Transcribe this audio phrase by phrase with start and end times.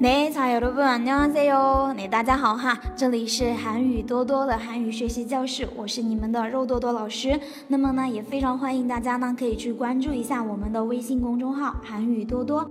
[0.00, 7.38] 네자여러분안녕하세요 네大家好哈，这里是韩语多多的韩语学习教室，我是你们的肉多多老师。
[7.68, 12.70] 那么呢，也非常欢迎大家呢可以去关注一下我们的微信公众号韩语多多。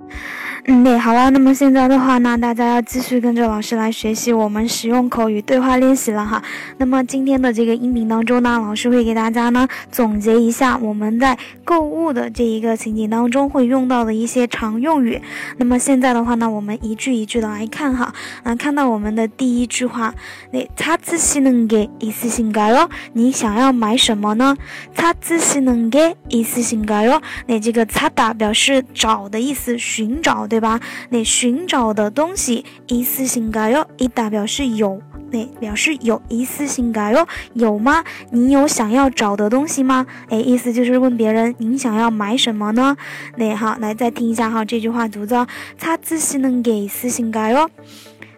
[0.67, 6.41] 嗯，对，好了，那么现在的话呢，大家要继续跟着老师来学习我们实用口语对话练习了哈。
[6.77, 15.21] 那么今天的这个音频当中呢，老师会给大家呢总结一下我们在购物的这一个情景当中会用到的一些常用语。
[15.57, 18.12] 那么现在的话呢，我们一句 一句的来看哈。
[18.42, 20.14] 来，看到我们的第一句话，
[20.50, 24.56] 那擦自西能给一次性改哟，你想要买什么呢？
[24.94, 30.30] 擦自西能给一次性改哟，那这个擦打表示找的意思，寻找。
[30.50, 30.80] 对吧？
[31.10, 35.00] 那寻找的东西，一次性改哟，一打表示有，
[35.30, 38.04] 那表示有意思性改哟，有吗？
[38.30, 40.06] 你有想要找的东西吗？
[40.28, 42.96] 哎，意思就是问别人，您想要买什么呢？
[43.36, 45.46] 那好，来再听一下哈，这句话读作
[45.78, 47.70] 擦自西能给意思性改哟，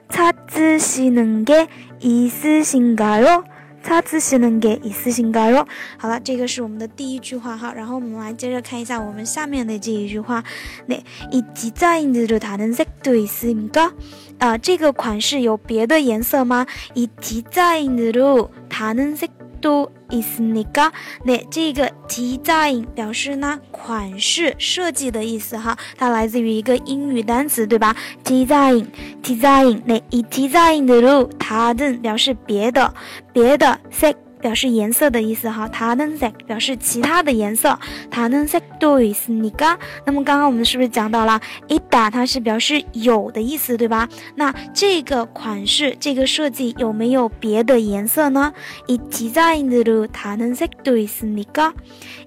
[0.09, 1.69] 擦自西能给
[2.01, 3.45] 一次性改哟。
[3.84, 5.66] 他自己能给一次性改哟。
[5.98, 10.44] 好了，这个是我们的第一句话哈，然后我们来接着看一下我们下面的这一句话。
[10.88, 10.98] 那
[11.32, 13.92] 이디자인으로다른색도있습니 까？
[14.40, 16.68] 啊，这个款式有别的颜色吗？
[16.96, 19.30] 이디자인으로다른색
[19.62, 20.92] 도있습니 까？
[21.24, 27.96] 那这个디자인表示呢款式设计的意思哈，它来自于一个英语单词对吧？
[28.24, 28.92] 디자인
[29.24, 32.94] 디자인那이디자인으로다른表示别的。
[33.34, 37.80] 别的色 表示颜色的意思哈，它能色表示其他的颜色，
[38.12, 39.80] 它能色多意思你嘎。
[40.06, 44.08] 那么刚刚我们是不是讲到了一打它是表示有的意思对吧？
[44.36, 48.54] 那这个款式这个设计有没有别的颜色呢？
[48.88, 51.74] 이디자인으로다른색도있습니 까？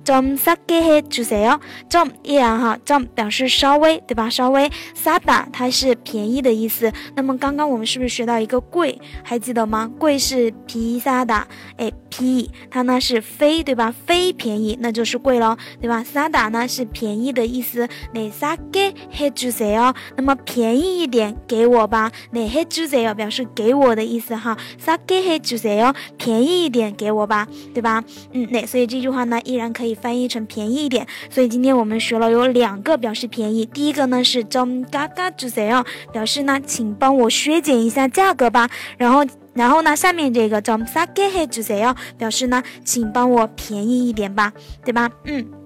[0.07, 1.59] 좀싸게해주세 요。
[1.89, 4.29] 좀依然哈，좀表示稍微，对吧？
[4.29, 4.69] 稍微。
[4.93, 6.91] 싸다它是便宜的意思。
[7.15, 8.99] 那么刚刚我们是不是学到一个贵？
[9.23, 9.89] 还记得吗？
[9.97, 11.43] 贵是비싸 다，
[11.77, 13.93] 哎，비它呢是非，对吧？
[14.05, 16.03] 非便宜，那就是贵喽，对吧？
[16.03, 17.87] 싸다呢是便宜的意思。
[18.13, 19.95] 네싸게해주세 요。
[20.17, 22.11] 那么便宜一点给我吧。
[22.33, 24.57] 네해주세 요， 表示给我的意思哈。
[24.83, 28.03] 싸게해주세 요， 便宜一点给我吧，对吧？
[28.33, 29.93] 嗯，那所以这句话呢依然可以。
[29.99, 33.65] 翻译成便宜一点，所以今天我们学了有两个表示便宜。
[33.65, 38.69] 第一个呢是 “좀嘎嘎주세 요”， 表示呢，请帮我削减一下价格吧。
[38.97, 44.53] 然后，然后呢，下面这个 “좀 싸게해주세 요”， 表示呢，请帮我便宜一点吧，
[44.85, 45.09] 对吧？
[45.25, 45.56] 嗯。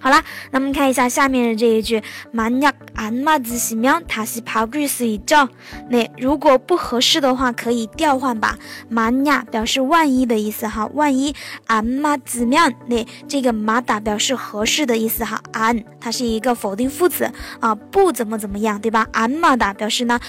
[0.00, 5.48] 好啦，那么看一下下面的这一句，만약안맞으시면다시바꿀수있 죠？
[5.88, 8.58] 那如果不合适的话，可以调换吧。
[8.90, 11.34] 만약表示万一的意思哈，万一
[11.68, 19.06] 안맞으 면， 那这个마다表示合适的意思哈，안它是一个否定副词啊，不怎么怎么样，对吧？
[19.10, 20.20] 안맞다表示呢。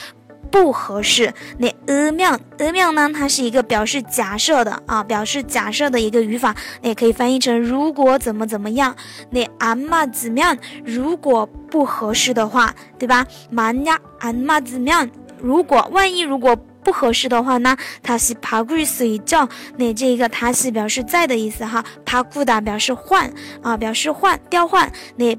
[0.50, 1.32] 不合适。
[1.58, 3.10] 那呃妙呃妙呢？
[3.14, 8.94] 它是一个表示假设的啊，表示假设的一个语法，也可以翻译成如果怎么怎么样。
[9.30, 10.56] 那安玛怎么样？
[10.84, 13.26] 如果不合适的话，对吧？
[13.52, 15.08] 만약安玛怎么样？
[15.38, 17.76] 如果万一如果不合适的话呢？
[18.02, 21.84] 它是帕古斯一叫，那这个它是表示在的意思哈。
[22.04, 23.30] 帕古达表示换
[23.62, 24.90] 啊，表示换调换。
[25.16, 25.36] 那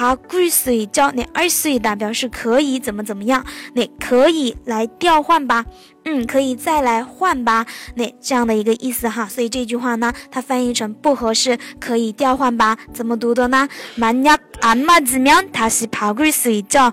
[0.00, 3.44] 他贵水教你二岁的表示可以怎么怎么样，
[3.74, 5.64] 你可以来调换吧。
[6.04, 9.26] 嗯，可以再来换吧，那这样的一个意思哈。
[9.26, 12.78] 所以这句话呢，它翻译成不合适，可以调换吧？
[12.92, 13.68] 怎么读的呢？
[13.96, 16.92] 만약안맞으면다시바꿀수있죠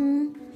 [0.00, 0.49] 嗯